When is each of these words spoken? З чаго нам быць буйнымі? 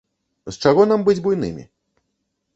З 0.47 0.55
чаго 0.63 0.85
нам 0.93 1.05
быць 1.11 1.23
буйнымі? 1.29 1.69